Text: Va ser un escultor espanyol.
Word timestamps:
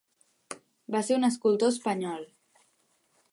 Va 0.95 1.01
ser 1.09 1.17
un 1.19 1.27
escultor 1.29 1.75
espanyol. 1.75 2.25